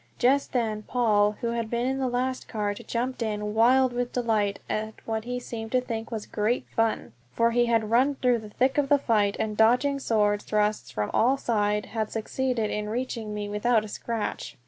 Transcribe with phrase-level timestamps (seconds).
[0.17, 4.57] Just then Paul, who had been in the last cart, jumped in, wild with delight
[4.67, 8.49] at what he seemed to think was great fun, for he had run through the
[8.49, 13.31] thick of the fight, dodging sword thrusts from all sides, and had succeeded in reaching
[13.31, 14.57] me without a scratch.